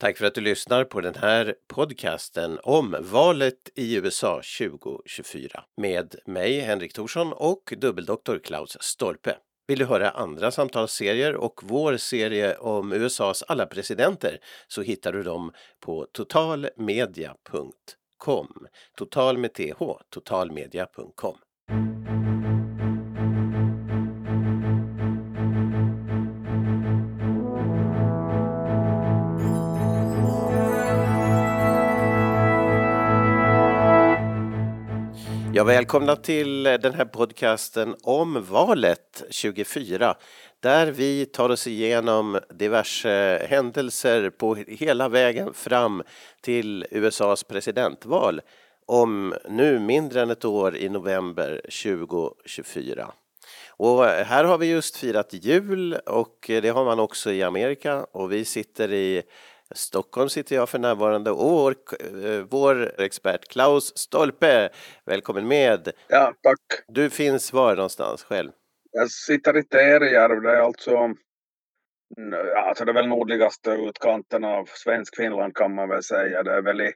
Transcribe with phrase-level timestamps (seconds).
[0.00, 6.14] Tack för att du lyssnar på den här podcasten om valet i USA 2024 med
[6.26, 9.36] mig Henrik Thorsson och dubbeldoktor Klaus Stolpe.
[9.68, 14.38] Vill du höra andra samtalsserier och vår serie om USAs alla presidenter
[14.68, 18.52] så hittar du dem på totalmedia.com.
[18.96, 21.36] Total med th, totalmedia.com.
[35.60, 40.14] Ja, välkomna till eh, den här podcasten om valet 24
[40.60, 46.02] där vi tar oss igenom diverse händelser på hela vägen fram
[46.40, 48.40] till USAs presidentval
[48.86, 53.12] om nu mindre än ett år i november 2024.
[53.68, 58.06] Och här har vi just firat jul och eh, det har man också i Amerika
[58.12, 59.22] och vi sitter i
[59.74, 61.74] Stockholm sitter jag för närvarande och vår,
[62.24, 64.68] eh, vår expert Klaus Stolpe,
[65.04, 65.92] välkommen med.
[66.08, 66.60] Ja, tack.
[66.88, 68.50] Du finns var någonstans själv?
[68.92, 70.96] Jag sitter i Terijärv, det är alltså,
[72.66, 76.42] alltså det är väl nordligaste utkanten av svensk Finland kan man väl säga.
[76.42, 76.92] Det är väl i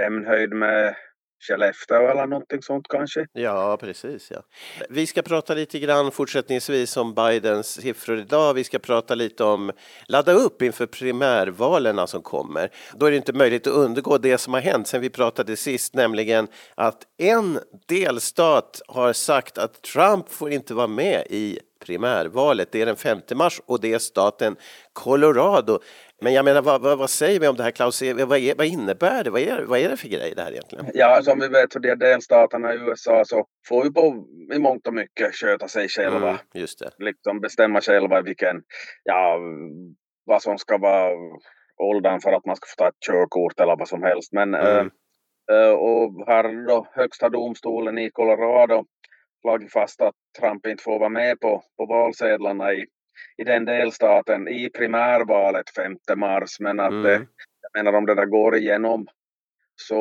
[0.00, 0.94] jämnhöjd med
[1.40, 3.26] Skellefteå eller någonting sånt kanske.
[3.32, 4.30] Ja, precis.
[4.30, 4.42] Ja.
[4.88, 8.54] Vi ska prata lite grann fortsättningsvis om Bidens siffror idag.
[8.54, 9.72] Vi ska prata lite om
[10.08, 12.70] ladda upp inför primärvalen som kommer.
[12.94, 15.94] Då är det inte möjligt att undgå det som har hänt sen vi pratade sist,
[15.94, 22.72] nämligen att en delstat har sagt att Trump får inte vara med i primärvalet.
[22.72, 24.56] Det är den 5 mars och det är staten
[24.92, 25.78] Colorado.
[26.22, 28.02] Men jag menar, vad, vad, vad, säger vi om det här Klaus?
[28.02, 29.30] Vad, är, vad innebär det?
[29.30, 30.86] Vad är, vad är det för grej det här egentligen?
[30.94, 34.86] Ja, som vi vet för de delstaterna i USA så får ju på i mångt
[34.86, 36.28] och mycket sköta sig själva.
[36.28, 36.90] Mm, just det.
[37.04, 38.62] Liksom bestämma själva vilken,
[39.04, 39.38] ja,
[40.24, 41.10] vad som ska vara
[41.76, 44.32] åldern för att man ska få ta ett körkort eller vad som helst.
[44.32, 44.90] Men mm.
[45.52, 48.84] äh, och här då högsta domstolen i Colorado
[49.40, 52.86] slagit fast att Trump inte får vara med på, på valsedlarna i
[53.36, 56.60] i den delstaten i primärvalet 5 mars.
[56.60, 57.02] Men att mm.
[57.02, 57.26] det,
[57.60, 59.06] jag menar om det där går igenom
[59.76, 59.98] så,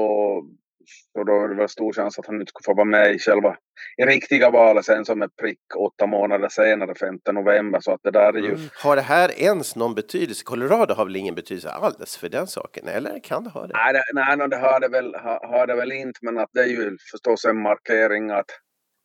[1.14, 3.20] så då är det väl stor chans att han inte skulle få vara med i
[3.20, 3.58] själva
[3.98, 7.80] i riktiga valet sen som är prick åtta månader senare, 5 november.
[7.80, 8.54] Så att det där är ju...
[8.54, 8.70] Mm.
[8.84, 10.44] Har det här ens någon betydelse?
[10.44, 13.74] Colorado har väl ingen betydelse alls för den saken, eller kan det ha det?
[13.74, 16.62] Nej, det, nej, det har det väl, har, har det väl inte, men att det
[16.62, 18.52] är ju förstås en markering att,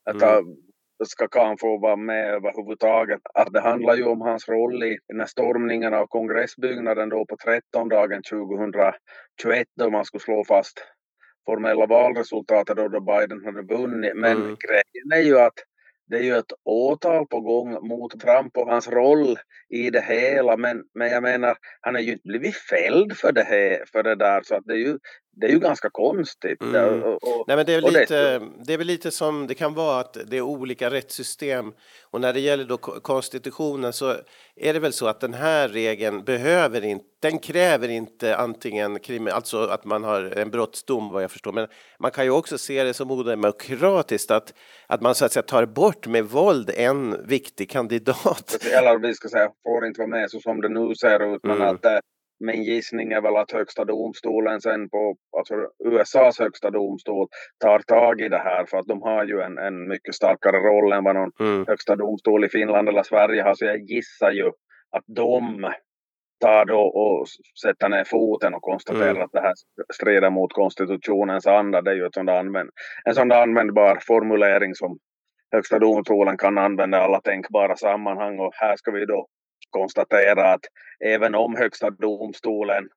[0.04, 0.56] att mm
[1.06, 3.20] ska kan få vara med överhuvudtaget.
[3.34, 7.37] Att det handlar ju om hans roll i den här stormningen av kongressbyggnaden då på
[7.37, 10.78] 13 dagen 2021 då man skulle slå fast
[11.47, 14.12] formella valresultatet då Biden hade vunnit.
[14.16, 14.56] Men mm.
[14.60, 15.59] grejen är ju att
[16.06, 19.38] det är ju ett åtal på gång mot Trump och hans roll
[19.69, 20.56] i det hela.
[20.56, 24.14] Men, men jag menar, han har ju inte blivit fälld för det, här, för det
[24.14, 24.43] där.
[24.43, 24.98] Så att det, är ju,
[25.37, 26.62] det är ju ganska konstigt.
[26.62, 27.03] Mm.
[27.03, 28.49] Och, och, Nej, men det, är lite, det...
[28.65, 31.72] det är väl lite som det kan vara att det är olika rättssystem.
[32.11, 34.15] Och när det gäller då konstitutionen så
[34.56, 39.28] är det väl så att den här regeln behöver inte, den kräver inte antingen krim,
[39.33, 41.53] alltså att man har en brottsdom vad jag förstår.
[41.53, 41.67] Men
[41.99, 44.55] man kan ju också se det som odemokratiskt att,
[44.87, 48.59] att man så att säga tar bort med våld en viktig kandidat.
[48.73, 51.41] Eller vi ska säga, får inte vara med så som det nu ser ut.
[51.44, 51.69] Men mm.
[51.69, 51.84] att
[52.44, 57.28] min gissning är väl att högsta domstolen sen på alltså USAs högsta domstol
[57.60, 60.93] tar tag i det här för att de har ju en, en mycket starkare roll
[60.93, 61.65] än vad någon mm.
[61.69, 63.55] högsta domstol i Finland eller Sverige har.
[63.55, 64.47] Så jag gissar ju
[64.91, 65.66] att de
[66.41, 67.27] tar då och
[67.62, 69.22] sätter ner foten och konstaterar mm.
[69.22, 69.55] att det här
[69.93, 71.82] strider mot konstitutionens anda.
[71.82, 72.71] Det är ju ett sånt använd,
[73.05, 74.99] en sån användbar formulering som
[75.53, 79.26] högsta domstolen kan använda i alla tänkbara sammanhang och här ska vi då
[79.79, 80.65] konstatera att
[81.05, 82.89] även om högsta domstolen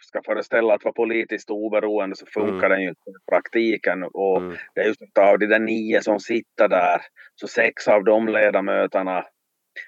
[0.00, 2.70] ska föreställa att vara politiskt oberoende så funkar mm.
[2.70, 4.04] den ju inte i praktiken.
[4.04, 4.56] Och mm.
[4.74, 7.00] det är just av de där nio som sitter där
[7.34, 9.24] så sex av de ledamöterna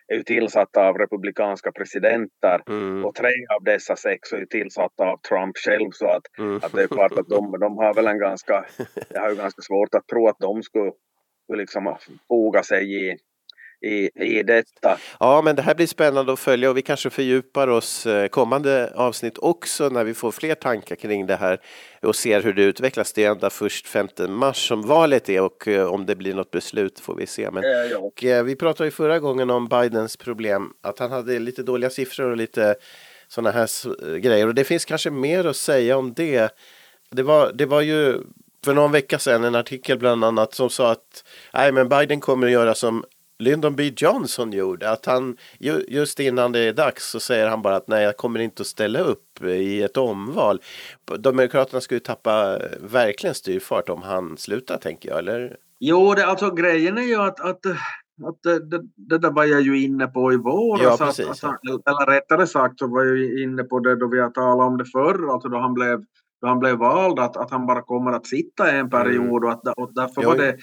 [0.08, 3.04] är ju tillsatta av republikanska presidenter mm.
[3.04, 6.56] och tre av dessa sex är ju tillsatta av Trump själv så att, mm.
[6.56, 8.64] att det är klart att de, de har väl en ganska,
[9.08, 10.92] jag har ju ganska svårt att tro att de skulle,
[11.44, 11.96] skulle liksom
[12.28, 13.16] foga sig i
[13.82, 14.98] i, i detta.
[15.20, 18.92] Ja, men det här blir spännande att följa och vi kanske fördjupar oss eh, kommande
[18.94, 21.60] avsnitt också när vi får fler tankar kring det här
[22.02, 23.12] och ser hur det utvecklas.
[23.12, 26.50] Det är ända först 5 mars som valet är och eh, om det blir något
[26.50, 27.50] beslut får vi se.
[27.50, 27.98] Men, ja.
[27.98, 31.90] och, eh, vi pratade ju förra gången om Bidens problem, att han hade lite dåliga
[31.90, 32.74] siffror och lite
[33.28, 36.54] sådana här grejer och det finns kanske mer att säga om det.
[37.10, 38.18] Det var, det var ju
[38.64, 41.24] för någon vecka sedan en artikel bland annat som sa att
[41.54, 43.04] nej, men Biden kommer att göra som
[43.40, 44.90] Lyndon B Johnson gjorde.
[44.90, 45.36] Att han
[45.88, 48.66] just innan det är dags så säger han bara att nej, jag kommer inte att
[48.66, 50.60] ställa upp i ett omval.
[51.18, 55.56] Demokraterna skulle tappa verkligen styrfart om han slutar tänker jag, eller?
[55.80, 57.60] Jo, det, alltså grejen är ju att, att
[58.28, 61.00] att det, det, det, där var jag ju inne på i våras.
[61.00, 64.06] Ja, precis, att, att, eller rättare sagt så var jag ju inne på det då
[64.08, 66.04] vi har talat om det förr, alltså då han blev,
[66.40, 69.44] då han blev vald, att, att han bara kommer att sitta en period mm.
[69.44, 70.28] och, att, och därför jo.
[70.28, 70.56] var det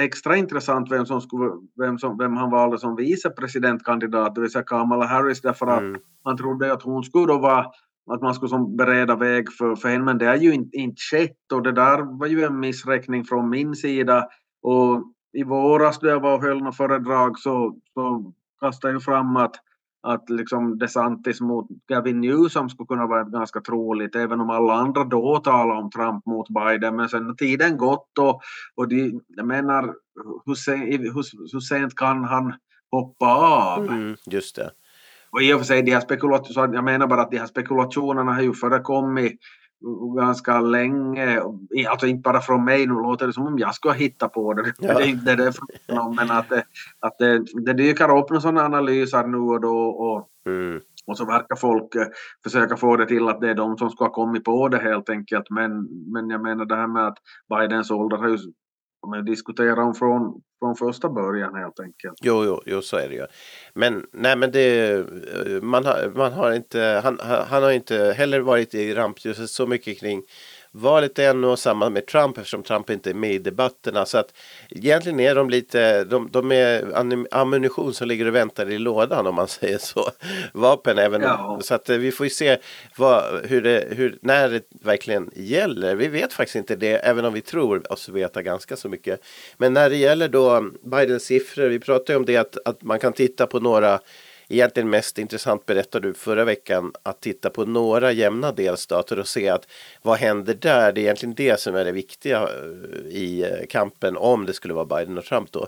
[0.00, 4.64] extra intressant vem, som skulle, vem, som, vem han valde som vicepresidentkandidat, det vill säga
[4.64, 6.00] Kamala Harris, därför att mm.
[6.24, 7.66] han trodde att hon skulle då vara
[8.10, 11.00] att man skulle som bereda väg för, för henne, men det är ju inte, inte
[11.00, 14.28] skett och det där var ju en missräkning från min sida.
[14.62, 19.36] Och i våras då jag var och höll något föredrag så, så kastade jag fram
[19.36, 19.54] att,
[20.02, 25.04] att liksom DeSantis mot Gavin Newsom skulle kunna vara ganska troligt, även om alla andra
[25.04, 26.96] då talade om Trump mot Biden.
[26.96, 28.40] Men sen har tiden gått och,
[28.74, 29.94] och de, jag menar,
[30.46, 32.54] hur, sen, hur, hur sent kan han
[32.90, 33.84] hoppa av?
[33.84, 34.70] Mm, just det.
[35.30, 38.34] Och i och för sig, de här spekulationerna, jag menar bara att de här spekulationerna
[38.34, 39.38] har ju förekommit
[40.16, 41.42] ganska länge,
[41.88, 44.72] alltså inte bara från mig, nu låter det som om jag skulle hitta på det.
[44.78, 44.98] Ja.
[44.98, 46.64] Det är inte det frågan men att, det,
[47.00, 50.80] att det, det dyker upp sådana analyser nu och då och, mm.
[51.06, 52.06] och så verkar folk eh,
[52.42, 55.10] försöka få det till att det är de som ska ha kommit på det helt
[55.10, 55.50] enkelt.
[55.50, 57.18] Men, men jag menar det här med att
[57.48, 58.38] Bidens ålder har ju
[59.06, 62.14] men diskuterar dem från, från första början helt enkelt.
[62.22, 63.26] Jo, jo, jo, så är det ju.
[63.74, 67.18] Men nej, men det eh, man har, man har inte, han,
[67.48, 70.22] han har inte heller varit i rampljuset så mycket kring
[70.72, 74.06] valet är nog samma med Trump eftersom Trump inte är med i debatterna.
[74.06, 74.34] Så att
[74.70, 76.84] egentligen är de lite, de, de är
[77.30, 80.10] ammunition som ligger och väntar i lådan om man säger så.
[80.52, 81.22] Vapen även.
[81.22, 81.58] Ja.
[81.62, 82.58] Så att eh, vi får ju se
[82.96, 85.94] vad, hur det, hur, när det verkligen gäller.
[85.94, 89.20] Vi vet faktiskt inte det, även om vi tror oss veta ganska så mycket.
[89.56, 93.12] Men när det gäller då Bidens siffror, vi pratade om det att, att man kan
[93.12, 94.00] titta på några
[94.50, 99.48] egentligen mest intressant berättade du förra veckan att titta på några jämna delstater och se
[99.48, 99.66] att
[100.02, 100.92] vad händer där?
[100.92, 104.74] Det är egentligen det som är det viktiga eh, i eh, kampen om det skulle
[104.74, 105.66] vara Biden och Trump då.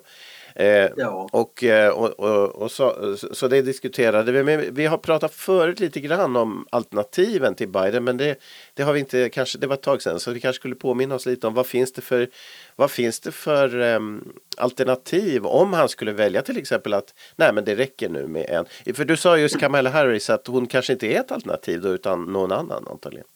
[0.55, 1.29] Eh, ja.
[1.33, 4.43] och, eh, och, och, och, så, så det diskuterade vi.
[4.43, 8.05] Men vi har pratat förut lite grann om alternativen till Biden.
[8.05, 8.39] Men det,
[8.75, 10.21] det har vi inte, kanske, det var ett tag sedan.
[10.21, 12.29] Så vi kanske skulle påminna oss lite om vad finns det för,
[12.77, 17.65] vad finns det för um, alternativ om han skulle välja till exempel att nej men
[17.65, 18.95] det räcker nu med en.
[18.95, 22.25] För du sa just Kamala Harris att hon kanske inte är ett alternativ då utan
[22.25, 23.27] någon annan antagligen.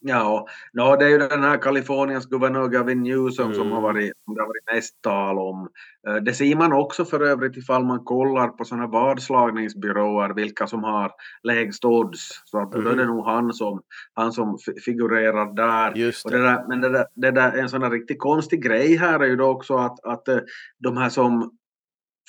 [0.00, 3.56] Ja, no, det är ju den här Kaliforniens guvernör Gavin Newsom mm.
[3.58, 5.68] som har varit, det har varit mest tal om.
[6.08, 10.84] Eh, det ser man också för övrigt ifall man kollar på sådana vadslagningsbyråer vilka som
[10.84, 11.12] har
[11.42, 12.42] lägst odds.
[12.44, 12.84] Så att mm.
[12.84, 13.16] då är det mm.
[13.16, 13.82] nog han som,
[14.14, 15.94] han som figurerar där.
[15.94, 16.30] Det.
[16.30, 19.26] det där, men det där, det där, en sån här riktigt konstig grej här är
[19.26, 20.38] ju då också att, att eh,
[20.78, 21.50] de här som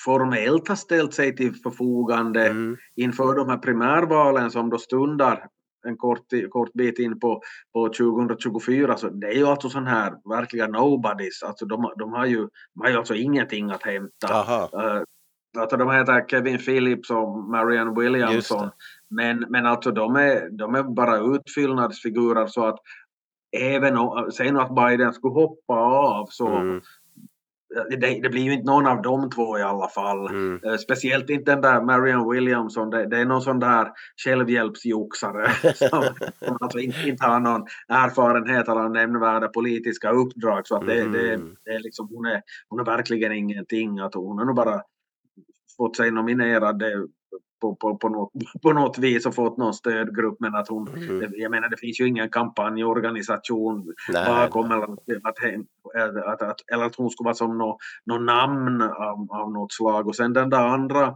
[0.05, 2.77] formellt har ställt sig till förfogande mm.
[2.95, 5.45] inför de här primärvalen som då stundar
[5.87, 7.41] en kort, kort bit in på,
[7.73, 12.25] på 2024 så det är ju alltså sån här verkliga nobodies, alltså de, de, har,
[12.25, 12.37] ju,
[12.73, 14.27] de har ju alltså ingenting att hämta.
[14.73, 15.03] Uh,
[15.57, 18.69] alltså de heter Kevin Phillips och Marianne Williamson.
[19.09, 22.79] Men, men alltså de är, de är bara utfyllnadsfigurer så att
[23.57, 26.81] även om, nu att Biden skulle hoppa av så, mm
[27.89, 30.27] det, det, blir ju inte någon av de två i alla fall.
[30.27, 30.59] Mm.
[30.65, 32.89] Uh, speciellt inte den där Marian Williamson.
[32.89, 33.91] Det, det är någon sån där
[34.25, 36.03] självhjälpsjoxare som,
[36.39, 40.67] som alltså inte, inte, har någon erfarenhet eller nämnvärda politiska uppdrag.
[40.67, 41.11] Så att det, mm.
[41.11, 43.99] det, det, är liksom, hon, är, hon är verkligen ingenting.
[43.99, 44.81] Att hon har nog bara
[45.77, 46.83] fått sig nominerad
[47.61, 51.31] på, på, på, något, på något vis och fått någon stödgrupp men att hon, mm.
[51.35, 57.09] jag menar det finns ju ingen kampanjorganisation bakom eller att, att, att, eller att hon
[57.09, 61.15] skulle vara som något no namn av, av något slag och sen den där andra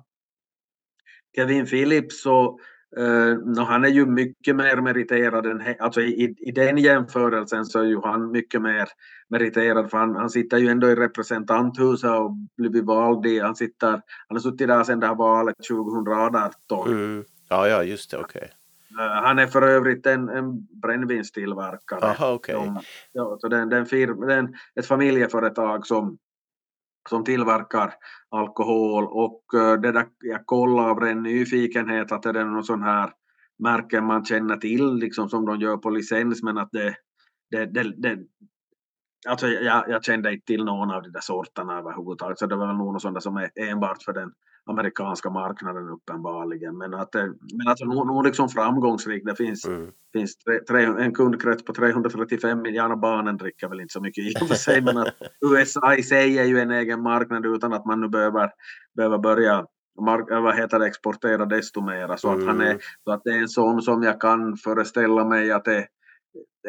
[1.35, 2.59] Kevin Phillips så
[2.97, 7.79] Uh, no, han är ju mycket mer meriterad än, alltså i, i den jämförelsen så
[7.79, 8.89] är ju han mycket mer
[9.29, 13.89] meriterad för han, han sitter ju ändå i representanthuset och blivit vald i, han sitter,
[13.89, 16.87] han har suttit där sedan det här valet 2018.
[16.87, 17.23] Mm.
[17.49, 18.41] Ja, ja, just det, okej.
[18.41, 18.49] Okay.
[18.99, 22.05] Eh, han är för övrigt en, en brännvinstillverkare.
[22.05, 22.55] Aha, okay.
[23.11, 26.17] Ja, så den, den firma, den, ett familjeföretag som
[27.09, 27.93] som tillverkar
[28.29, 32.83] alkohol och eh, det där, jag kollade av ren nyfikenhet att är det någon sån
[32.83, 33.11] här
[33.59, 36.95] märken man känner till liksom som de gör på licens men att det,
[37.51, 38.19] det, det, det
[39.27, 42.67] Alltså jag, jag kände inte till någon av de där sorterna överhuvudtaget så det var
[42.67, 44.31] väl någon sån där som är enbart för den
[44.69, 46.77] amerikanska marknaden uppenbarligen.
[46.77, 49.23] Men att, men att nog, liksom framgångsrik.
[49.25, 49.91] Det finns, mm.
[50.13, 52.95] finns tre, tre, en kundkrets på 335 miljoner.
[52.95, 54.81] Barnen dricker väl inte så mycket i och för sig.
[54.81, 55.13] men att
[55.53, 58.49] USA i sig är ju en egen marknad utan att man nu behöver,
[58.95, 59.65] behöver börja
[60.01, 62.17] mark, vad heter det, exportera desto mera.
[62.17, 62.41] Så, mm.
[62.41, 65.65] att han är, så att det är en sån som jag kan föreställa mig att
[65.65, 65.87] det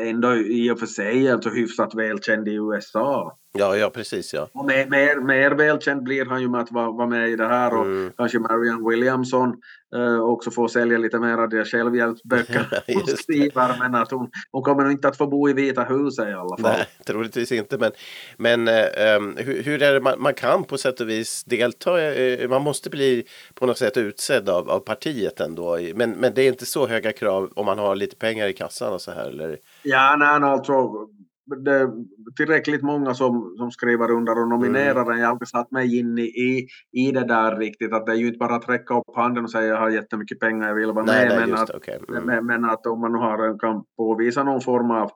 [0.00, 3.38] ändå i och för sig alltså hyfsat välkänd i USA.
[3.58, 4.48] Ja, ja precis ja.
[4.52, 7.46] Och mer, mer, mer välkänd blir han ju med att vara, vara med i det
[7.46, 8.12] här och mm.
[8.16, 9.56] kanske Marianne Williamson
[9.96, 14.62] eh, också får sälja lite mer av de självhjälpsböcker hon skriver men att hon, hon
[14.62, 16.72] kommer nog inte att få bo i Vita huset i alla fall.
[16.76, 17.92] Nej, troligtvis inte men,
[18.36, 22.48] men eh, hur, hur, är det man, man, kan på sätt och vis delta, eh,
[22.48, 26.48] man måste bli på något sätt utsedd av, av partiet ändå men, men det är
[26.48, 29.58] inte så höga krav om man har lite pengar i kassan och så här eller?
[29.82, 31.08] Ja, nej, alltså
[31.46, 31.90] det
[32.36, 35.08] tillräckligt många som, som skriver under och nominerar mm.
[35.08, 35.18] den.
[35.18, 37.92] Jag har aldrig satt mig in i, i det där riktigt.
[37.92, 40.40] Att det är ju inte bara att räcka upp handen och säga jag har jättemycket
[40.40, 41.38] pengar, jag vill vara nej, med.
[41.38, 41.98] Nej, men, att, okay.
[42.08, 42.24] mm.
[42.24, 45.10] men, men, att om man nu har, kan påvisa någon form av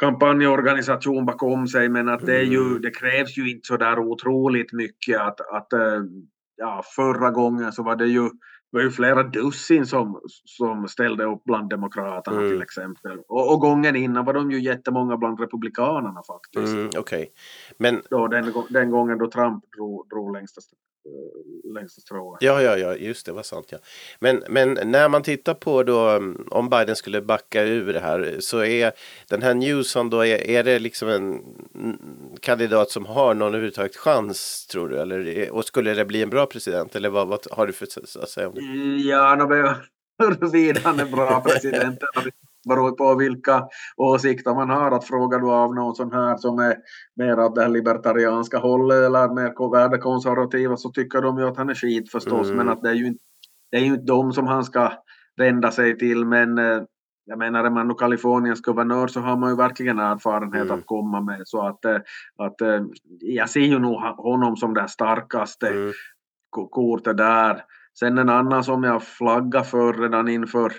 [0.00, 2.82] kampanjorganisation bakom sig men att det, är ju, mm.
[2.82, 6.02] det krävs ju inte så där otroligt mycket att, att eh,
[6.56, 8.30] ja, förra gången så var det ju
[8.72, 12.50] det var ju flera dussin som, som ställde upp bland demokraterna mm.
[12.50, 13.18] till exempel.
[13.28, 16.74] Och, och, gången innan var de ju jättemånga bland republikanerna faktiskt.
[16.74, 17.26] Mm, okay.
[17.78, 18.02] Men...
[18.10, 20.60] Då, den, den gången då Trump drog, drog längsta,
[21.04, 22.38] eh, längsta strået.
[22.40, 23.66] Ja, ja, ja, just det var sant.
[23.68, 23.78] Ja.
[24.20, 28.36] Men, men när man tittar på då mm, om Biden skulle backa ur det här
[28.40, 28.92] så är
[29.28, 31.42] den här Newsom då, är, är det liksom en
[32.40, 34.98] kandidat som har någon överhuvudtaget chans tror du?
[34.98, 36.96] Eller, och skulle det bli en bra president?
[36.96, 37.86] Eller vad, vad har du för
[38.22, 38.60] att säga om det?
[39.08, 39.76] Ja,
[40.18, 41.98] huruvida han är bra president
[42.68, 44.90] beror på vilka åsikter man har.
[44.90, 46.76] Att frågar du av någon sån här som är
[47.16, 51.74] mer av det libertarianska hållet eller mer värdekonservativa så tycker de ju att han är
[51.74, 52.46] skit förstås.
[52.46, 52.56] Mm.
[52.56, 53.24] Men att det är ju inte,
[53.70, 54.92] det är ju inte de som han ska
[55.36, 56.24] vända sig till.
[56.24, 56.82] Men eh,
[57.24, 60.78] jag menar, är man nu Kaliforniens guvernör så har man ju verkligen erfarenhet mm.
[60.78, 61.42] att komma med.
[61.44, 61.98] Så att, eh,
[62.38, 62.82] att eh,
[63.20, 65.92] jag ser ju nog honom som det starkaste mm.
[66.70, 67.64] kortet där.
[67.98, 70.72] Sen en annan som jag flaggade för redan inför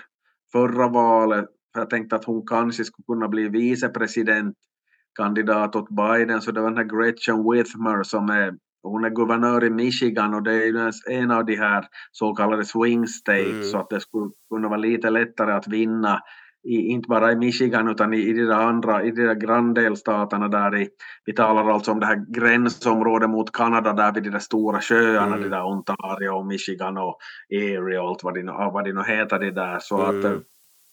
[0.52, 6.52] förra valet, för jag tänkte att hon kanske skulle kunna bli vicepresidentkandidat åt Biden, så
[6.52, 10.52] det var den här Gretchen Whitmer som är hon är guvernör i Michigan och det
[10.52, 13.64] är ju en av de här så kallade swing states mm.
[13.64, 16.20] så att det skulle kunna vara lite lättare att vinna
[16.64, 20.76] i, inte bara i Michigan utan i, i de andra, i de där granndelstaterna där
[20.76, 20.88] i,
[21.24, 25.36] vi talar alltså om det här gränsområdet mot Kanada där vid de där stora sjöarna,
[25.36, 25.42] mm.
[25.42, 29.38] de där Ontario och Michigan och Erie och allt vad de, vad de nu heter
[29.38, 29.78] de där.
[29.80, 30.18] Så mm.
[30.18, 30.42] att,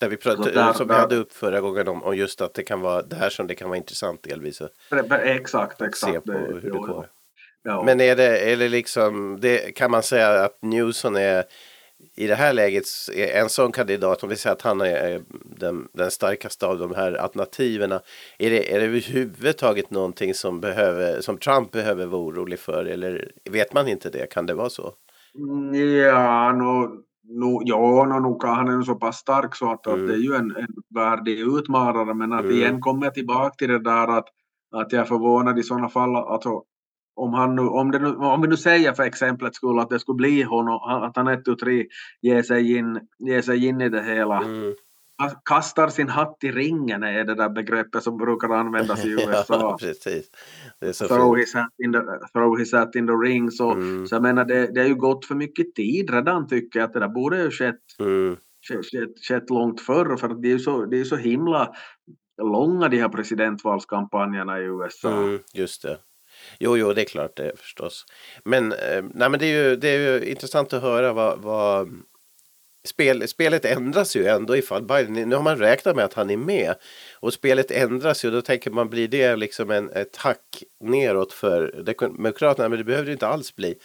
[0.02, 2.64] där vi pratade, där, som vi hade upp förra gången om, om just att det
[2.64, 4.62] kan vara det här som det kan vara intressant delvis.
[5.24, 6.14] Exakt, exakt.
[6.14, 7.08] Se på hur det går.
[7.64, 7.84] Ja.
[7.84, 11.44] Men är det, är det liksom, det, kan man säga att Newson är
[12.16, 12.84] i det här läget
[13.16, 17.14] en sån kandidat, om vi säger att han är den, den starkaste av de här
[17.14, 17.92] alternativen.
[17.92, 18.00] Är
[18.38, 22.86] det, är det överhuvudtaget någonting som, behöver, som Trump behöver vara orolig för?
[22.86, 24.30] Eller vet man inte det?
[24.30, 24.94] Kan det vara så?
[25.36, 30.02] Mm, ja, no, no, ja no, no, han är så pass stark så att, mm.
[30.02, 32.14] att det är ju en, en värdig utmanare.
[32.14, 32.52] Men att mm.
[32.52, 34.26] igen kommer jag tillbaka till det där att,
[34.76, 36.16] att jag är förvånad i sådana fall.
[36.16, 36.64] Alltså,
[37.16, 40.16] om, han nu, om, nu, om vi nu säger för exemplets skull att det skulle
[40.16, 41.86] bli honom, att han ett och tre
[42.22, 44.38] ger sig in, ger sig in i det hela.
[44.38, 44.74] Mm.
[45.46, 49.46] Kastar sin hatt i ringen är det där begreppet som brukar användas i USA.
[49.50, 50.30] ja, precis.
[50.80, 52.00] Är throw, his hat in the,
[52.34, 53.52] throw his hat in the ring.
[53.52, 54.08] Så, mm.
[54.08, 56.88] så jag menar, det, det har ju gått för mycket tid redan tycker jag.
[56.88, 58.38] Att det där borde ju skett, mm.
[58.68, 60.18] skett, skett långt förr.
[60.18, 61.74] För det är ju så, det är så himla
[62.42, 65.12] långa de här presidentvalskampanjerna i USA.
[65.12, 65.98] Mm, just det.
[66.60, 68.06] Jo, jo, det är klart det förstås.
[68.46, 71.90] Men, eh, nej, men det, är ju, det är ju intressant att höra vad, vad
[72.84, 76.38] spel, spelet ändras ju ändå ifall Biden, nu har man räknat med att han är
[76.38, 76.76] med
[77.14, 81.84] och spelet ändras ju då tänker man blir det liksom en, ett hack neråt för
[82.18, 83.76] Demokraterna men det behöver det inte alls bli.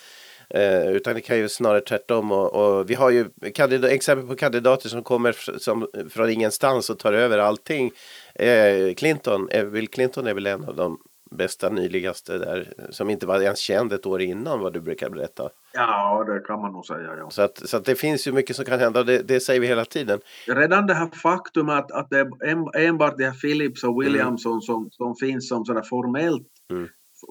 [0.50, 3.24] Eh, utan det kan ju snarare tvärtom och, och vi har ju
[3.54, 7.92] kandidat, exempel på kandidater som kommer som, från ingenstans och tar över allting.
[8.34, 10.98] Eh, Clinton, eh, Bill Clinton är väl en av de
[11.30, 15.50] bästa nyligaste där som inte var ens känd ett år innan vad du brukar berätta.
[15.76, 17.16] Ja, det kan man nog säga.
[17.18, 17.30] Ja.
[17.30, 19.60] Så, att, så att det finns ju mycket som kan hända och det, det säger
[19.60, 20.20] vi hela tiden.
[20.46, 24.60] Redan det här faktum att, att det är enbart det här Philips och Williamson mm.
[24.60, 26.88] som, som finns som sådär formellt mm.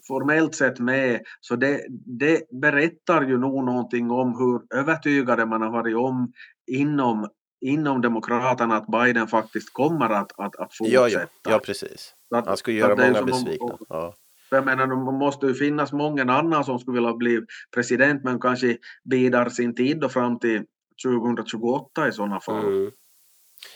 [0.08, 1.82] formellt sett med, så det,
[2.20, 6.32] det berättar ju nog någonting om hur övertygade man har varit om
[6.72, 7.28] inom
[7.62, 11.10] inom Demokraterna att Biden faktiskt kommer att, att, att fortsätta.
[11.10, 12.14] Ja, ja, ja precis.
[12.36, 13.78] Att, Han ska göra många besvikna.
[13.90, 14.14] Ja.
[14.50, 17.42] För jag menar, det måste ju finnas många andra som skulle vilja bli
[17.76, 18.78] president men kanske
[19.10, 20.64] bidar sin tid då fram till
[21.06, 22.66] 2028 i sådana fall.
[22.66, 22.92] Mm.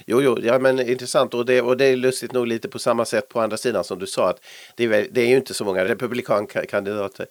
[0.05, 3.05] Jo, jo, ja, men intressant och det, och det är lustigt nog lite på samma
[3.05, 4.45] sätt på andra sidan som du sa att
[4.75, 7.25] det är, det är ju inte så många republikankandidater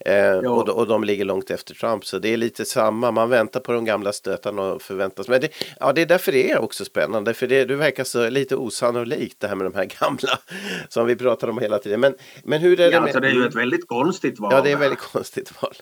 [0.00, 3.60] eh, och, och de ligger långt efter Trump så det är lite samma, man väntar
[3.60, 5.28] på de gamla stötarna och förväntas.
[5.28, 5.48] Men det,
[5.80, 9.40] ja, det är därför det är också spännande för det, det verkar så lite osannolikt
[9.40, 10.38] det här med de här gamla
[10.88, 12.00] som vi pratar om hela tiden.
[12.00, 12.92] Men, men hur är det?
[12.92, 13.02] Ja, med...
[13.02, 14.52] alltså det är ju ett väldigt konstigt val.
[14.54, 15.74] Ja, det är väldigt konstigt val.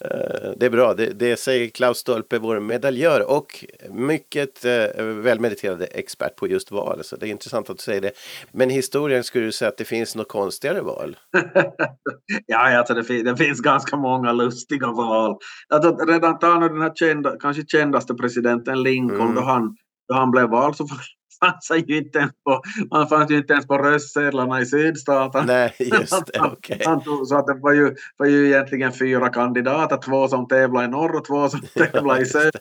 [0.00, 5.63] Eh, det är bra, det, det säger Klaus Stolpe, vår medaljör och mycket eh, välmediterad
[5.64, 7.04] kvalificerade expert på just val.
[7.04, 8.12] Så det är intressant att du säger det.
[8.52, 11.16] Men historien skulle du säga att det finns något konstigare val?
[12.46, 15.36] ja, alltså det, finns, det finns ganska många lustiga val.
[15.68, 19.34] Alltså, redan ta den här kända, kanske kändaste presidenten Lincoln mm.
[19.34, 19.76] då, han,
[20.08, 20.86] då han blev vald så
[21.44, 25.44] fanns han ju inte ens på, han fanns ju inte ens på röstsedlarna i sydstaterna.
[25.46, 26.40] Nej, just det.
[26.54, 26.78] Okay.
[27.26, 31.16] så att det var ju, var ju egentligen fyra kandidater, två som tävlade i norr
[31.16, 32.60] och två som tävlade i söder.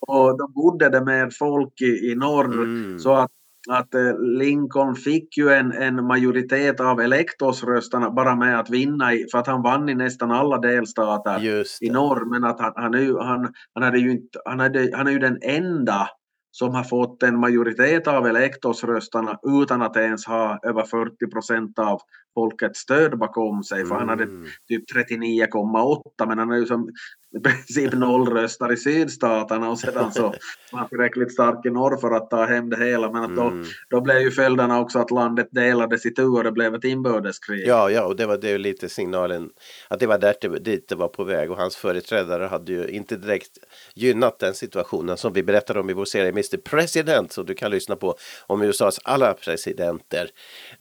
[0.00, 2.54] Och då bodde det mer folk i, i norr.
[2.54, 2.98] Mm.
[2.98, 3.30] Så att,
[3.70, 9.26] att eh, Lincoln fick ju en, en majoritet av elektorsröstarna bara med att vinna, i,
[9.32, 12.30] för att han vann i nästan alla delstater i norr.
[12.30, 15.38] Men att han, han, han, han, hade ju inte, han, hade, han är ju den
[15.42, 16.08] enda
[16.52, 22.00] som har fått en majoritet av elektorsröstarna utan att ens ha över 40 procent av
[22.34, 23.86] folkets stöd bakom sig.
[23.86, 24.46] För han hade mm.
[24.68, 26.88] typ 39,8 men han är ju som
[27.36, 30.22] i princip nollröstar i sydstaterna och sedan så
[30.72, 33.12] var han tillräckligt stark i norr för att ta hem det hela.
[33.12, 33.64] Men att då, mm.
[33.90, 37.66] då blev ju följderna också att landet delades i tu och det blev ett inbördeskrig.
[37.66, 39.50] Ja, ja, och det var det lite signalen
[39.88, 43.16] att det var där, dit det var på väg och hans företrädare hade ju inte
[43.16, 43.58] direkt
[43.94, 47.70] gynnat den situationen som vi berättade om i vår serie Mr President som du kan
[47.70, 50.30] lyssna på om USAs alla presidenter.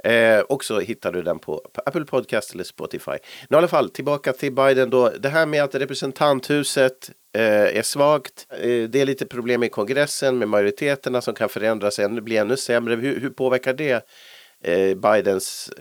[0.04, 3.18] Eh, och så hittar du den på, Apple Podcast eller Spotify.
[3.50, 5.10] Nu i alla fall tillbaka till Biden då.
[5.10, 8.48] Det här med att representanthuset eh, är svagt.
[8.50, 12.58] Eh, det är lite problem i kongressen med majoriteterna som kan förändras, ännu, bli ännu
[12.58, 12.96] sämre.
[12.96, 14.06] Hur, hur påverkar det
[14.96, 15.72] Bidens...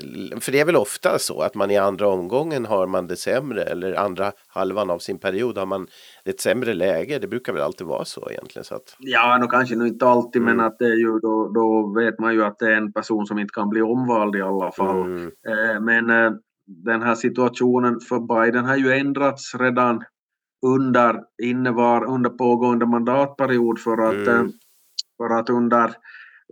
[0.41, 3.63] För det är väl ofta så att man i andra omgången har man det sämre
[3.63, 5.87] eller andra halvan av sin period har man
[6.25, 7.19] ett sämre läge.
[7.19, 8.65] Det brukar väl alltid vara så egentligen.
[8.65, 8.97] Så att...
[8.99, 10.57] Ja, no, kanske nog inte alltid, mm.
[10.57, 13.27] men att det är ju, då, då vet man ju att det är en person
[13.27, 15.01] som inte kan bli omvald i alla fall.
[15.01, 15.27] Mm.
[15.27, 16.33] Eh, men eh,
[16.67, 20.03] den här situationen för Biden har ju ändrats redan
[20.67, 24.47] under innevar, under pågående mandatperiod för att, mm.
[24.47, 24.53] Eh,
[25.17, 25.91] för att under,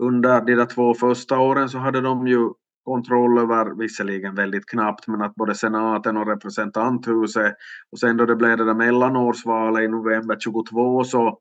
[0.01, 2.51] under de där två första åren så hade de ju
[2.85, 7.55] kontroll över, visserligen väldigt knappt, men att både senaten och representanthuset
[7.93, 11.39] och sen då det blev det där mellanårsvalet i november 22 så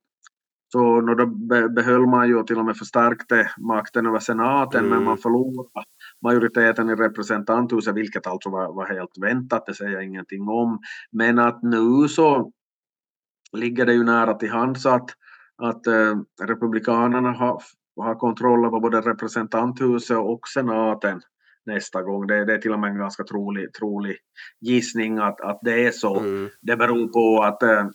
[0.71, 1.25] så då
[1.69, 4.89] behöll man ju till och med förstärkte makten över senaten mm.
[4.89, 5.85] men man förlorade
[6.23, 10.79] majoriteten i representanthuset vilket alltså var, var helt väntat, det säger jag ingenting om.
[11.11, 12.51] Men att nu så
[13.53, 15.09] ligger det ju nära till hands att,
[15.61, 17.61] att äh, republikanerna har,
[17.97, 21.21] har kontroll över både representanthuset och senaten
[21.65, 22.27] nästa gång.
[22.27, 24.17] Det, det, är till och med en ganska trolig, trolig
[24.61, 26.19] gissning att, att det är så.
[26.19, 26.49] Mm.
[26.61, 27.87] Det beror på att äh,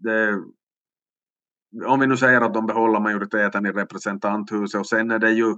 [0.00, 0.34] det,
[1.86, 5.54] om vi nu säger att de behåller majoriteten i representanthuset och sen är det ju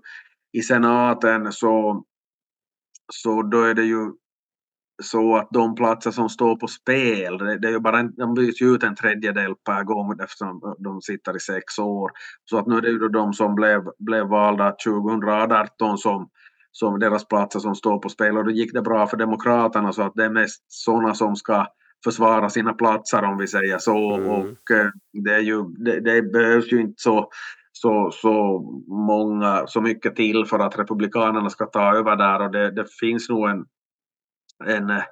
[0.53, 2.05] i senaten så,
[3.13, 4.13] så då är det ju
[5.03, 8.35] så att de platser som står på spel, det, det är ju bara en, de
[8.35, 12.11] byts ut en tredjedel per gång eftersom de sitter i sex år.
[12.45, 16.29] Så att nu är det ju de som blev, blev valda 2018 som,
[16.73, 20.03] som deras platser som står på spel och då gick det bra för Demokraterna så
[20.03, 21.67] att det är mest sådana som ska
[22.05, 24.15] försvara sina platser om vi säger så.
[24.15, 24.29] Mm.
[24.29, 24.91] Och eh,
[25.25, 27.29] det, är ju, det, det, behövs ju inte så,
[27.73, 32.71] så, så många, så mycket till för att Republikanerna ska ta över där och det,
[32.71, 33.65] det finns nog en,
[34.65, 35.03] en eh,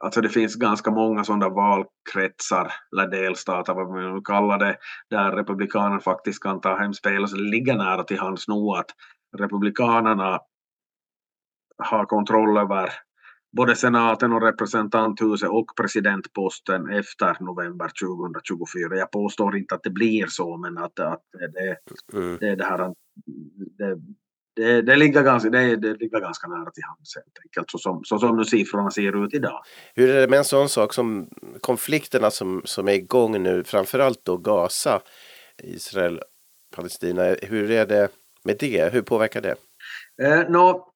[0.00, 4.76] Alltså det finns ganska många sådana valkretsar eller delstater, vad man nu kallar det,
[5.10, 7.28] där Republikanerna faktiskt kan ta hem spel.
[7.28, 8.90] Så det ligger nära till hands nu att
[9.38, 10.40] Republikanerna
[11.78, 12.90] har kontroll över
[13.56, 18.96] både senaten och representanthuset och presidentposten efter november 2024.
[18.96, 21.76] Jag påstår inte att det blir så, men att, att det,
[22.18, 22.36] mm.
[22.40, 22.94] det, det här
[23.78, 23.98] det,
[24.56, 28.04] det, det, ligger ganska, det, det ligger ganska nära till hands helt enkelt, så som,
[28.04, 29.62] så som nu siffrorna ser ut idag.
[29.94, 31.28] Hur är det med en sån sak som
[31.60, 35.00] konflikterna som, som är igång nu, framförallt då Gaza,
[35.62, 36.20] Israel,
[36.76, 38.08] Palestina, hur är det
[38.44, 38.92] med det?
[38.92, 39.54] Hur påverkar det?
[40.22, 40.92] Eh, no,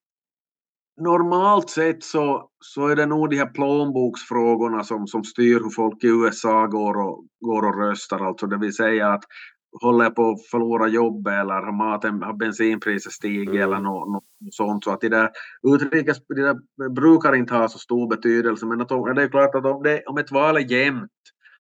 [1.01, 6.05] normalt sett så, så är det nog de här plånboksfrågorna som, som styr hur folk
[6.05, 8.27] i USA går och, går och röstar.
[8.27, 9.25] Alltså det vill säga att
[9.83, 13.63] håller på att förlora jobbet eller har, maten, har bensinpriset stigit mm.
[13.63, 14.85] eller något, något, sånt.
[14.85, 15.31] Så att det där,
[15.75, 18.67] utrikes, det där brukar inte ha så stor betydelse.
[18.67, 21.11] Men att, det är klart att om, det, om ett val är jämnt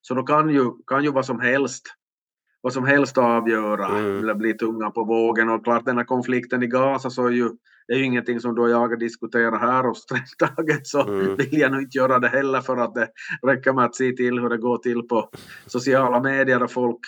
[0.00, 1.86] så då kan ju, kan ju vad som helst
[2.66, 4.18] vad som helst avgöra mm.
[4.18, 5.48] eller bli tunga på vågen.
[5.48, 7.50] Och klart den här konflikten i Gaza så är ju,
[7.88, 11.36] det är ju ingenting som du och jag diskuterar här och strängt taget så mm.
[11.36, 13.08] vill jag nog inte göra det heller för att det
[13.46, 15.30] räcker med att se till hur det går till på
[15.66, 17.00] sociala medier och folk,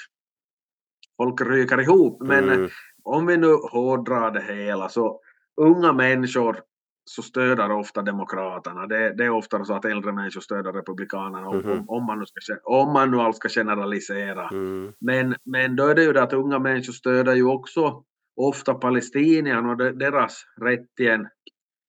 [1.19, 2.23] folk ryker ihop.
[2.23, 2.71] Men mm.
[3.05, 5.21] om vi nu hårdrar det hela så
[5.61, 6.61] unga människor
[7.05, 8.87] så stöder ofta Demokraterna.
[8.87, 11.79] Det, det, är ofta så att äldre människor stöder Republikanerna mm -hmm.
[11.79, 14.49] om, om, man nu ska, om man nu alls ska generalisera.
[14.49, 14.93] Mm.
[15.01, 18.03] Men, men då är det ju det att unga människor stöder ju också
[18.37, 21.29] ofta palestinierna och deras rätt till en,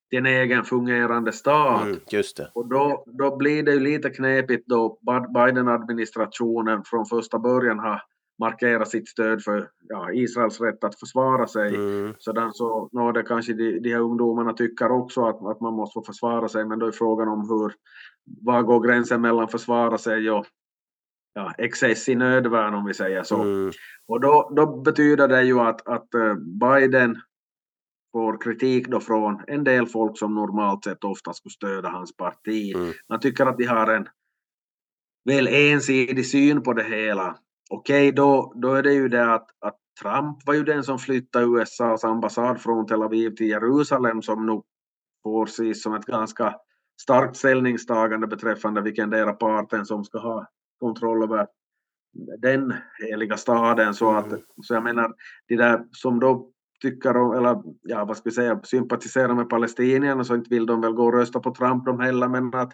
[0.10, 1.84] till en egen fungerande stat.
[1.84, 2.52] Mm, just det.
[2.54, 5.00] Och då, då blir det ju lite knepigt då
[5.34, 8.02] Biden-administrationen från första början har
[8.39, 11.75] markera sitt stöd för ja, Israels rätt att försvara sig.
[11.75, 12.13] Mm.
[12.19, 15.93] Sådan så no, det kanske de, de här ungdomarna tycker också att, att man måste
[15.93, 17.73] få försvara sig, men då är frågan om hur,
[18.41, 20.45] var går gränsen mellan försvara sig och
[21.34, 23.41] ja, excess i nödvärn om vi säger så.
[23.41, 23.71] Mm.
[24.08, 27.21] Och då, då betyder det ju att, att eh, Biden
[28.12, 32.75] får kritik då från en del folk som normalt sett ofta skulle stödja hans parti.
[32.75, 32.93] Mm.
[33.10, 34.08] Man tycker att de har en
[35.25, 37.38] väl ensidig syn på det hela
[37.69, 41.45] okej, då, då är det ju det att, att Trump var ju den som flyttade
[41.45, 44.63] USAs ambassad från Tel Aviv till Jerusalem som nog
[45.23, 46.55] får ses som ett ganska
[47.01, 50.47] starkt ställningstagande beträffande vilken dera parten som ska ha
[50.79, 51.47] kontroll över
[52.38, 53.93] den heliga staden.
[53.93, 54.41] Så, att, mm.
[54.62, 55.13] så jag menar,
[55.47, 56.49] de där som då
[56.82, 60.82] tycker om, eller ja, vad ska vi säga, sympatiserar med palestinierna så inte vill de
[60.82, 62.73] väl gå och rösta på Trump de heller, men att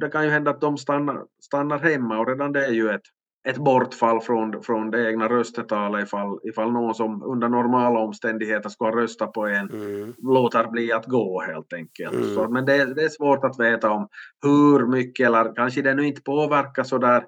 [0.00, 3.02] det kan ju hända att de stannar, stannar hemma och redan det är ju ett,
[3.48, 8.90] ett bortfall från, från det egna röstetalet ifall, ifall någon som under normala omständigheter ska
[8.90, 10.14] rösta på en mm.
[10.18, 12.14] låter bli att gå helt enkelt.
[12.14, 12.34] Mm.
[12.34, 14.08] Så, men det, det, är svårt att veta om
[14.42, 17.24] hur mycket eller kanske det nu inte påverkar så där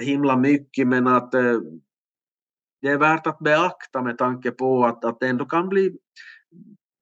[0.00, 1.60] himla mycket men att eh,
[2.82, 5.96] det är värt att beakta med tanke på att, att det ändå kan bli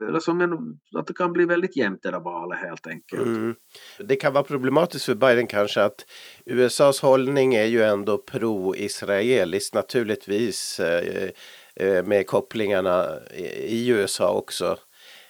[0.08, 0.52] eller som en,
[0.96, 3.26] att det kan bli väldigt jämnt det valet helt enkelt.
[3.26, 3.54] Mm.
[3.98, 6.06] Det kan vara problematiskt för Biden kanske att
[6.46, 11.30] USAs hållning är ju ändå pro-israeliskt naturligtvis eh,
[11.76, 13.06] eh, med kopplingarna
[13.68, 14.78] i USA också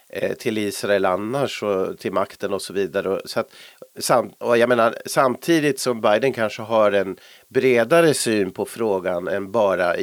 [0.09, 3.21] eh, till Israel annars och till makten och så vidare.
[3.25, 3.53] Så att,
[3.97, 9.51] sam, och jag menar, samtidigt som Biden kanske har en bredare syn på frågan än
[9.51, 9.93] bara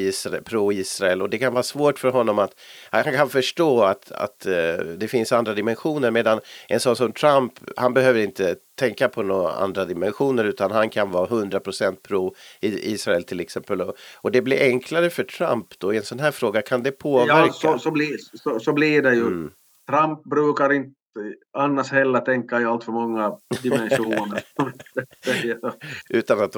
[0.44, 2.54] pro-Israel och det kan vara svårt för honom att
[2.90, 7.52] han kan förstå att, att uh, det finns andra dimensioner medan en sån som Trump
[7.76, 13.24] han behöver inte tänka på några andra dimensioner utan han kan vara 100% pro Israel
[13.24, 16.62] till exempel och, och, det blir enklare för Trump då i en sån här fråga
[16.62, 17.32] kan det påverka?
[17.32, 19.26] Ja, så, så, blir, så, så blir det ju.
[19.26, 19.50] Mm.
[19.90, 21.03] Trump brukar inte
[21.52, 24.42] annars heller tänka i allt för många dimensioner.
[26.10, 26.54] Utan att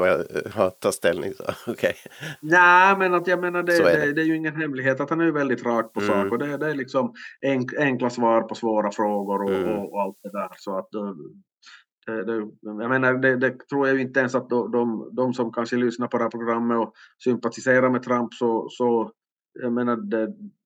[0.55, 1.33] ha tagit ställning
[1.67, 1.73] okej.
[1.73, 1.93] Okay.
[2.41, 4.13] Nej, men att jag menar det, är det.
[4.13, 6.13] det, är ju ingen hemlighet att han är väldigt rakt på mm.
[6.13, 9.79] sak och det, det är liksom enk, enkla svar på svåra frågor och, mm.
[9.79, 10.51] och, allt det där.
[10.57, 10.89] Så att
[12.07, 15.53] det, det, jag menar, det, det, tror jag inte ens att de, de, de, som
[15.53, 16.93] kanske lyssnar på det här programmet och
[17.25, 19.13] sympatiserar med Trump så, så
[19.63, 19.99] jag menar,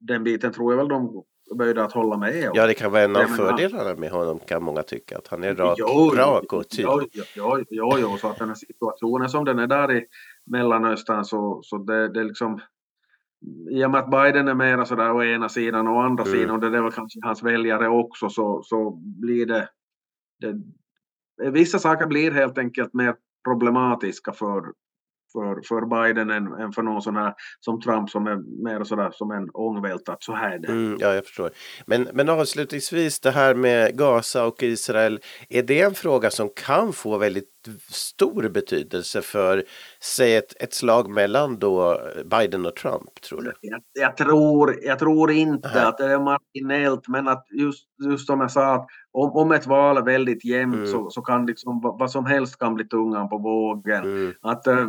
[0.00, 1.24] den biten tror jag väl de
[1.59, 2.53] böjda att hålla med om.
[2.55, 5.19] Ja, det kan vara en av fördelarna med honom kan många tycka.
[5.19, 7.11] Att han är rak, jo, rak och tydlig.
[7.13, 10.07] Jo, jo, jo, jo, så att den här situationen som den är där i
[10.47, 12.61] Mellanöstern så, så det, det är liksom
[13.71, 16.37] i och med att Biden är mera sådär å ena sidan och å andra mm.
[16.37, 19.69] sidan och det är väl kanske hans väljare också så, så blir det,
[20.41, 20.61] det
[21.51, 24.63] vissa saker blir helt enkelt mer problematiska för,
[25.33, 29.11] för, för Biden än, än för någon sån här som Trump som är mer sådär
[29.12, 30.69] som en ångvält att så här är det.
[30.69, 31.51] Mm, ja, jag förstår.
[31.87, 35.21] Men, men avslutningsvis det här med Gaza och Israel.
[35.49, 37.49] Är det en fråga som kan få väldigt
[37.88, 39.64] stor betydelse för
[40.03, 43.53] säg ett, ett slag mellan då Biden och Trump tror du?
[43.61, 45.88] Jag, jag tror, jag tror inte Aha.
[45.88, 49.66] att det är marginellt men att just, just som jag sa att om, om ett
[49.66, 50.87] val är väldigt jämnt mm.
[50.87, 54.05] så, så kan liksom vad som helst kan bli tungan på vågen.
[54.05, 54.35] Mm.
[54.43, 54.87] Att, eh,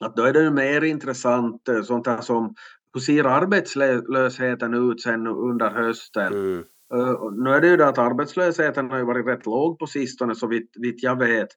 [0.00, 2.54] att då är det ju mer intressant eh, sånt här som
[2.94, 6.32] hur ser arbetslösheten ut sen under hösten?
[6.32, 6.64] Mm.
[6.94, 10.34] Uh, nu är det ju det att arbetslösheten har ju varit rätt låg på sistone
[10.34, 11.48] så vitt, vitt jag vet.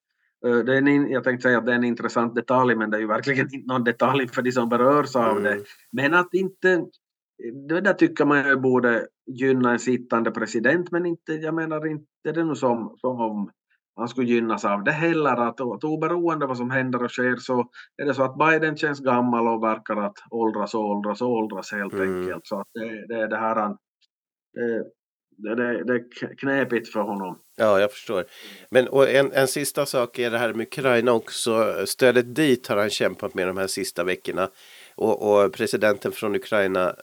[0.45, 2.97] Uh, det är en, jag tänkte säga att det är en intressant detalj men det
[2.97, 5.43] är ju verkligen inte någon detalj för de som berörs av mm.
[5.43, 5.63] det.
[5.91, 6.85] Men att inte,
[7.67, 12.05] det där tycker man ju borde gynna en sittande president men inte, jag menar inte
[12.23, 13.17] det är det nu som, som
[13.95, 15.47] han skulle gynnas av det heller.
[15.47, 17.69] Att, att oberoende vad som händer och sker så
[18.01, 21.71] är det så att Biden känns gammal och verkar att åldras och åldras och åldras
[21.71, 22.21] helt mm.
[22.21, 22.47] enkelt.
[22.47, 23.77] Så att det, det, det här han,
[25.37, 27.39] det, det, det är knepigt för honom.
[27.57, 28.25] Ja, jag förstår.
[28.71, 31.85] Men och en, en sista sak är det här med Ukraina också.
[31.85, 34.49] Stödet dit har han kämpat med de här sista veckorna.
[34.95, 36.95] Och, och presidenten från Ukraina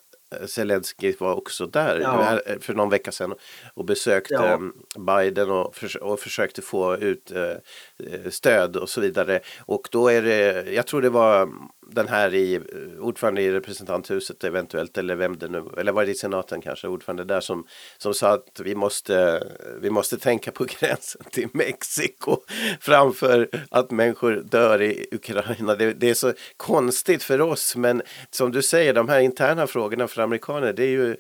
[0.47, 2.39] Zelensky var också där ja.
[2.61, 3.35] för någon vecka sedan
[3.75, 4.61] och besökte ja.
[4.99, 9.41] Biden och, och försökte få ut eh, stöd och så vidare.
[9.61, 11.49] Och då är det, jag tror det var
[11.95, 12.63] den här i eh,
[13.01, 17.25] ordförande i representanthuset eventuellt eller vem det nu eller var det i senaten kanske ordförande
[17.25, 17.67] där som
[17.99, 19.43] som sa att vi måste
[19.81, 22.37] vi måste tänka på gränsen till Mexiko
[22.81, 25.75] framför att människor dör i Ukraina.
[25.75, 30.09] Det, det, är så konstigt för oss men som du säger de här interna frågorna
[30.09, 31.17] för amerikaner det är ju eh,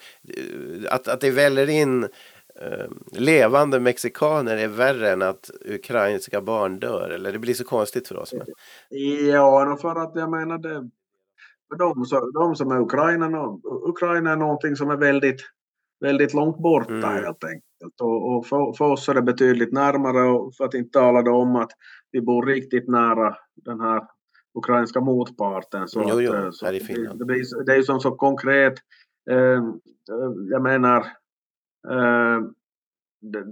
[0.95, 2.09] att, att det väller in
[2.61, 7.11] Eh, levande mexikaner är värre än att ukrainska barn dör?
[7.11, 8.33] Eller det blir så konstigt för oss.
[8.33, 8.47] Men...
[9.29, 10.91] Ja, för att jag menar det.
[11.69, 15.41] För de, de som är Ukraina, Ukraina är någonting som är väldigt,
[16.01, 17.25] väldigt långt borta mm.
[17.25, 18.01] helt enkelt.
[18.01, 21.57] Och, och för, för, oss är det betydligt närmare och för att inte tala om
[21.57, 21.71] att
[22.13, 24.03] vi bor riktigt nära den här
[24.59, 25.89] ukrainska motparten.
[25.89, 27.27] Så jo, jo, att, så här i Finland.
[27.27, 28.75] Det, det, är ju som så konkret.
[29.31, 29.63] Eh,
[30.51, 31.20] jag menar Eh,
[31.89, 32.55] Ehm,
[33.21, 33.45] det,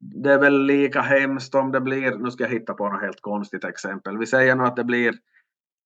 [0.00, 3.20] det, är väl lika hemskt om det blir, nu ska jag hitta på något helt
[3.20, 4.18] konstigt exempel.
[4.18, 5.14] Vi säger nu att det blir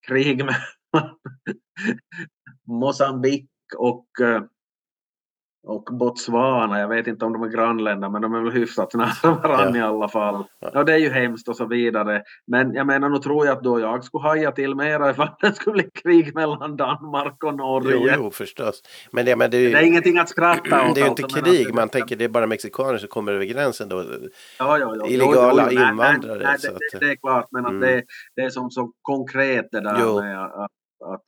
[0.06, 0.56] krig med
[2.66, 4.42] Mosambik och eh,
[5.62, 9.34] och Botswana, jag vet inte om de är grannländer men de är väl hyfsat nära
[9.42, 9.86] varandra ja.
[9.86, 10.44] i alla fall.
[10.60, 10.70] Ja.
[10.74, 10.84] ja.
[10.84, 12.22] det är ju hemskt och så vidare.
[12.46, 15.52] Men jag menar, nu tror jag att då jag skulle haja till mera ifall det
[15.52, 17.90] skulle bli krig mellan Danmark och Norge.
[17.94, 18.82] Jo, jo förstås.
[19.10, 20.94] Men det, men det, är, ju, det är ingenting att skratta åt.
[20.94, 23.44] Det är ju inte alltså, krig, man tänker det är bara mexikaner som kommer över
[23.44, 24.04] gränsen då.
[24.58, 25.06] Ja, ja, ja.
[25.06, 26.44] Illegala jo, jo, invandrare.
[26.44, 27.76] Nej, nej, det, det, är klart, men mm.
[27.76, 28.04] att det,
[28.36, 30.20] det är som så konkret det där jo.
[30.20, 30.70] med att,
[31.04, 31.24] att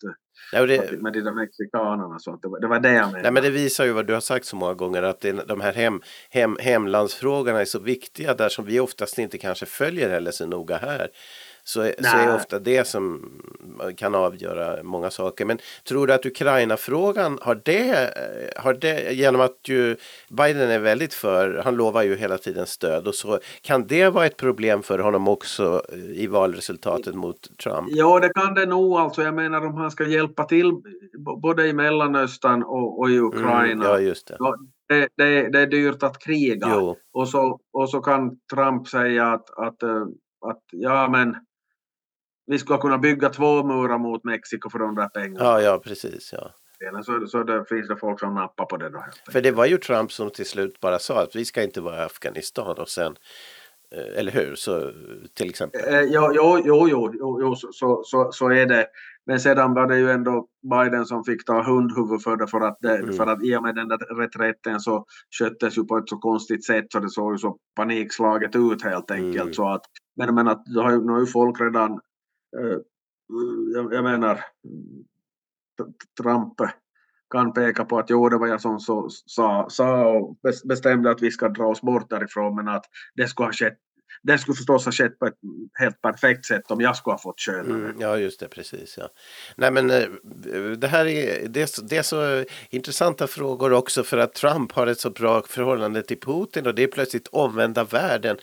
[0.52, 1.02] Ja, det...
[1.02, 2.18] Med de där mexikanerna.
[2.18, 3.22] Så det, var, det var det jag menade.
[3.22, 5.60] Nej, men det visar ju vad du har sagt så många gånger att det, de
[5.60, 10.30] här hem, hem, hemlandsfrågorna är så viktiga där som vi oftast inte kanske följer heller
[10.30, 11.08] så noga här
[11.64, 13.32] så, så är ofta det som
[13.96, 15.44] kan avgöra många saker.
[15.44, 18.14] Men tror du att Ukraina-frågan har det,
[18.56, 19.96] har det, genom att ju
[20.30, 24.26] Biden är väldigt för, han lovar ju hela tiden stöd och så, kan det vara
[24.26, 25.82] ett problem för honom också
[26.14, 27.88] i valresultatet mot Trump?
[27.90, 29.22] Ja, det kan det nog alltså.
[29.22, 30.72] Jag menar om han ska hjälpa till
[31.42, 33.62] både i Mellanöstern och, och i mm, Ukraina.
[33.72, 34.36] Mm, ja, just det.
[34.88, 36.96] Det, det, det, är dyrt att kriga.
[37.12, 39.82] Och så, och så kan Trump säga att, att,
[40.46, 41.36] att ja men
[42.46, 45.44] vi skulle kunna bygga två murar mot Mexiko för de där pengarna.
[45.44, 46.32] Ja, ja precis.
[46.32, 46.50] Ja.
[47.04, 49.04] Så, så det finns det folk som nappar på det då.
[49.32, 52.02] För det var ju Trump som till slut bara sa att vi ska inte vara
[52.02, 53.16] i Afghanistan och sen
[53.94, 54.54] eh, eller hur?
[54.54, 54.92] Så,
[55.34, 55.80] till exempel.
[55.94, 58.86] Eh, ja, jo, jo, jo, jo, jo så, så, så är det.
[59.26, 62.78] Men sedan var det ju ändå Biden som fick ta hundhuvud för det för att,
[62.80, 63.12] det, mm.
[63.12, 65.04] för att i och med den där reträtten så
[65.38, 69.10] sköttes ju på ett så konstigt sätt så det såg ju så panikslaget ut helt
[69.10, 69.42] enkelt.
[69.42, 69.54] Mm.
[69.54, 69.82] Så att,
[70.16, 72.00] men, men att då har ju, nu har ju folk redan
[73.74, 74.44] jag, jag menar,
[76.22, 76.54] Trump
[77.30, 81.22] kan peka på att jo, det var jag som så, sa, sa och bestämde att
[81.22, 82.84] vi ska dra oss bort därifrån, men att
[83.14, 83.78] det skulle ha skett
[84.22, 85.38] det skulle förstås ha skett på ett
[85.78, 88.98] helt perfekt sätt om jag skulle ha fått köra mm, Ja, just det, precis.
[88.98, 89.08] Ja.
[89.56, 90.08] Nej, men eh,
[90.78, 95.00] det här är, det, det är så intressanta frågor också för att Trump har ett
[95.00, 98.36] så bra förhållande till Putin och det är plötsligt omvända världen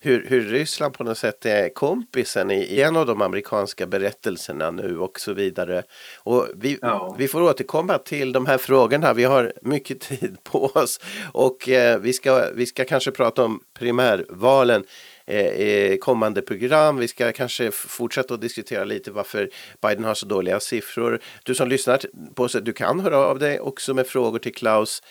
[0.00, 4.98] hur, hur Ryssland på något sätt är kompisen i en av de amerikanska berättelserna nu
[4.98, 5.82] och så vidare.
[6.18, 7.16] Och vi, ja.
[7.18, 9.12] vi får återkomma till de här frågorna.
[9.12, 11.00] Vi har mycket tid på oss
[11.32, 14.84] och eh, vi, ska, vi ska kanske prata om primärvalen
[15.26, 16.96] eh, kommande program.
[16.96, 19.50] Vi ska kanske fortsätta att diskutera lite varför
[19.82, 21.20] Biden har så dåliga siffror.
[21.44, 22.00] Du som lyssnar
[22.34, 25.02] på oss, du kan höra av dig också med frågor till Klaus.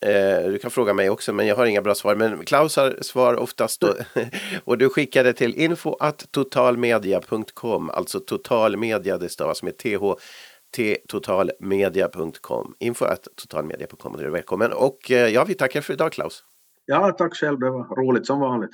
[0.00, 2.14] Eh, du kan fråga mig också, men jag har inga bra svar.
[2.14, 3.82] Men Klaus har svar oftast.
[3.82, 3.96] Och,
[4.64, 5.96] och du skickade till info
[6.30, 12.74] totalmedia.com, alltså totalmedia, det stavas med th totalmedia.com.
[12.78, 13.06] Info
[13.36, 14.72] totalmedia.com, du är välkommen.
[14.72, 16.44] Och eh, ja, vi tackar för idag Klaus.
[16.86, 17.58] Ja, tack själv.
[17.58, 18.70] Det var roligt som vanligt.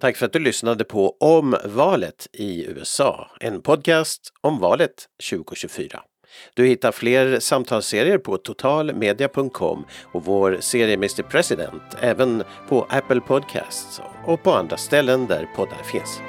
[0.00, 6.02] Tack för att du lyssnade på Om valet i USA, en podcast om valet 2024.
[6.54, 14.00] Du hittar fler samtalsserier på totalmedia.com och vår serie Mr President även på Apple Podcasts
[14.26, 16.20] och på andra ställen där poddar finns.